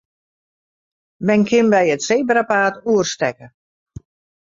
[1.27, 3.47] Men kin by it sebrapaad oerstekke.